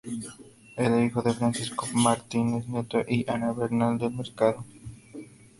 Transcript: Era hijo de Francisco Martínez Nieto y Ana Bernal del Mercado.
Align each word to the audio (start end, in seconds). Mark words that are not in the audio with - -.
Era 0.77 1.05
hijo 1.05 1.21
de 1.21 1.31
Francisco 1.31 1.87
Martínez 1.93 2.67
Nieto 2.67 3.01
y 3.07 3.23
Ana 3.29 3.51
Bernal 3.53 3.99
del 3.99 4.09
Mercado. 4.09 4.65